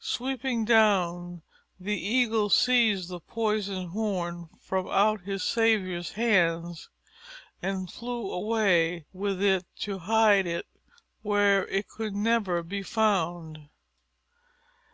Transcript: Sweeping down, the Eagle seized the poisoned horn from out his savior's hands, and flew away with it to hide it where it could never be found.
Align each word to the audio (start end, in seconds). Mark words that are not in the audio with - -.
Sweeping 0.00 0.64
down, 0.64 1.42
the 1.78 2.00
Eagle 2.00 2.48
seized 2.48 3.10
the 3.10 3.20
poisoned 3.20 3.90
horn 3.90 4.48
from 4.58 4.88
out 4.88 5.20
his 5.20 5.42
savior's 5.42 6.12
hands, 6.12 6.88
and 7.60 7.92
flew 7.92 8.30
away 8.32 9.04
with 9.12 9.42
it 9.42 9.66
to 9.80 9.98
hide 9.98 10.46
it 10.46 10.64
where 11.20 11.68
it 11.68 11.88
could 11.90 12.14
never 12.14 12.62
be 12.62 12.82
found. 12.82 13.68